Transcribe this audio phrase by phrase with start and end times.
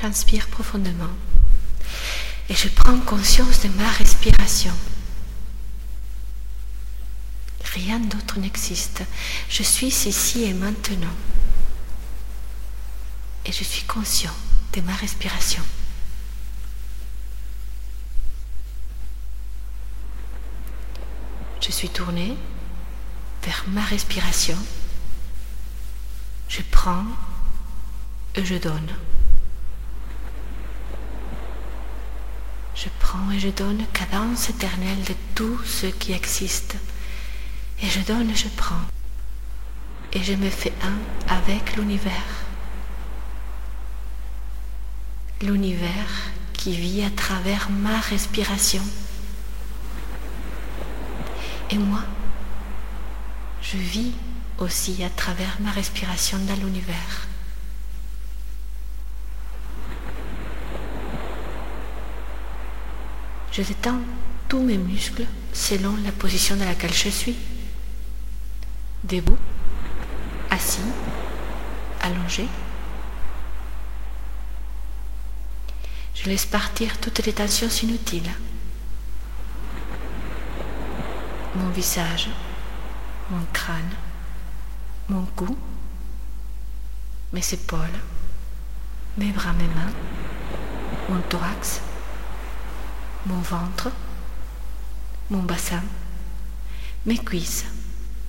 [0.00, 1.10] J'inspire profondément
[2.48, 4.72] et je prends conscience de ma respiration.
[7.64, 9.02] Rien d'autre n'existe.
[9.48, 11.14] Je suis ici et maintenant.
[13.44, 14.32] Et je suis conscient
[14.72, 15.64] de ma respiration.
[21.60, 22.36] Je suis tourné
[23.42, 24.58] vers ma respiration.
[26.48, 27.04] Je prends
[28.36, 28.92] et je donne.
[32.80, 36.76] Je prends et je donne cadence éternelle de tout ce qui existe.
[37.82, 38.86] Et je donne et je prends.
[40.12, 42.12] Et je me fais un avec l'univers.
[45.42, 48.82] L'univers qui vit à travers ma respiration.
[51.70, 52.04] Et moi,
[53.60, 54.12] je vis
[54.58, 57.26] aussi à travers ma respiration dans l'univers.
[63.58, 63.98] Je détends
[64.48, 67.34] tous mes muscles selon la position dans laquelle je suis.
[69.02, 69.36] Debout,
[70.48, 70.78] assis,
[72.00, 72.46] allongé.
[76.14, 78.30] Je laisse partir toutes les tensions inutiles.
[81.56, 82.28] Mon visage,
[83.28, 83.90] mon crâne,
[85.08, 85.58] mon cou,
[87.32, 87.98] mes épaules,
[89.16, 89.92] mes bras, mes mains,
[91.08, 91.80] mon thorax,
[93.26, 93.90] mon ventre,
[95.30, 95.82] mon bassin,
[97.06, 97.66] mes cuisses,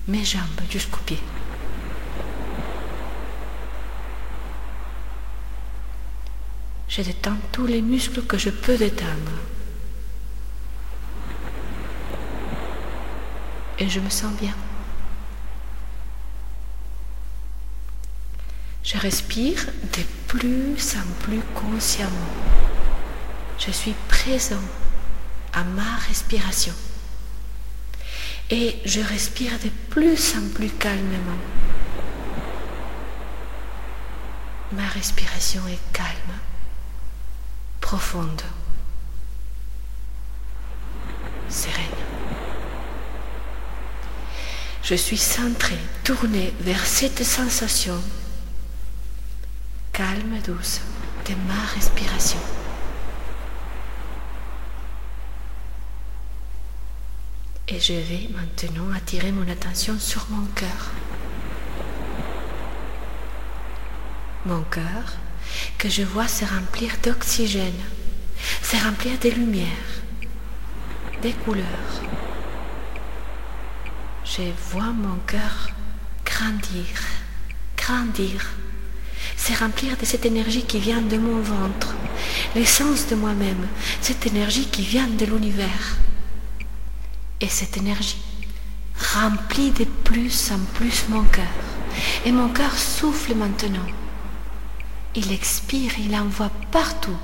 [0.08, 1.22] mes jambes jusqu'aux pieds.
[6.88, 9.38] Je détends tous les muscles que je peux détendre.
[13.78, 14.54] Et je me sens bien.
[18.82, 22.10] Je respire de plus en plus consciemment.
[23.64, 24.62] Je suis présent
[25.52, 26.72] à ma respiration.
[28.48, 31.38] Et je respire de plus en plus calmement.
[34.72, 36.38] Ma respiration est calme,
[37.80, 38.42] profonde,
[41.48, 41.84] sereine.
[44.82, 48.00] Je suis centré, tourné vers cette sensation
[49.92, 50.80] calme et douce
[51.28, 52.40] de ma respiration.
[57.72, 60.90] Et je vais maintenant attirer mon attention sur mon cœur.
[64.44, 65.14] Mon cœur
[65.78, 67.80] que je vois se remplir d'oxygène,
[68.60, 70.02] se remplir de lumière,
[71.22, 71.64] des couleurs.
[74.24, 74.42] Je
[74.72, 75.70] vois mon cœur
[76.24, 76.86] grandir,
[77.76, 78.50] grandir,
[79.36, 81.94] se remplir de cette énergie qui vient de mon ventre,
[82.56, 83.68] l'essence de moi-même,
[84.00, 85.98] cette énergie qui vient de l'univers.
[87.40, 88.20] Et cette énergie
[89.14, 91.46] remplit de plus en plus mon cœur.
[92.24, 93.86] Et mon cœur souffle maintenant.
[95.14, 97.16] Il expire, il envoie partout,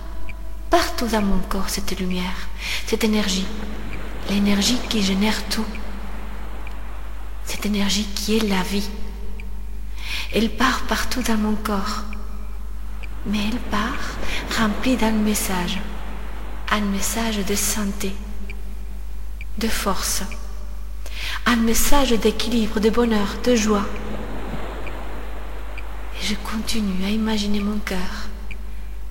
[0.71, 2.49] partout dans mon corps cette lumière,
[2.87, 3.47] cette énergie,
[4.31, 5.67] l'énergie qui génère tout,
[7.45, 8.89] cette énergie qui est la vie.
[10.35, 12.03] Elle part partout dans mon corps,
[13.27, 14.17] mais elle part
[14.59, 15.79] remplie d'un message,
[16.73, 18.13] un message de santé,
[19.59, 20.23] de force,
[21.47, 23.87] un message d'équilibre, de bonheur, de joie.
[26.21, 28.29] Et je continue à imaginer mon cœur,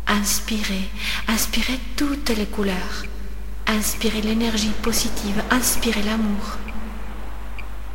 [0.07, 0.89] inspirer,
[1.28, 3.05] inspirer toutes les couleurs,
[3.67, 6.57] inspirer l'énergie positive, inspirer l'amour.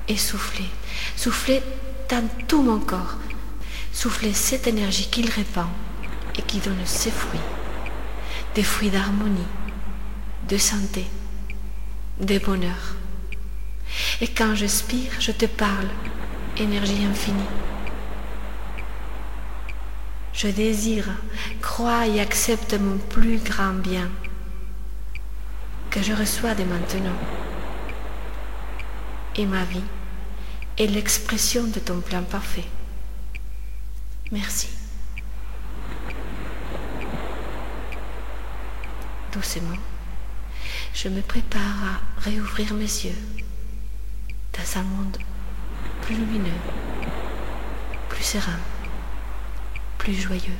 [0.09, 0.69] Et souffler,
[1.15, 1.63] souffler
[2.09, 3.19] dans tout mon corps,
[3.93, 5.69] souffler cette énergie qu'il répand
[6.37, 7.39] et qui donne ses fruits,
[8.57, 9.47] des fruits d'harmonie,
[10.49, 11.07] de santé,
[12.21, 12.97] de bonheur.
[14.21, 15.89] Et quand j'expire, je te parle,
[16.57, 17.41] énergie infinie.
[20.33, 21.09] Je désire,
[21.61, 24.09] crois et accepte mon plus grand bien
[25.91, 27.17] que je reçois dès maintenant.
[29.37, 29.83] Et ma vie
[30.79, 32.65] est l'expression de ton plan parfait.
[34.31, 34.69] Merci.
[39.33, 39.90] Doucement
[40.95, 43.19] je me prépare à réouvrir mes yeux
[44.53, 45.17] dans un monde
[46.03, 46.51] plus lumineux,
[48.09, 48.59] plus serein,
[49.99, 50.59] plus joyeux.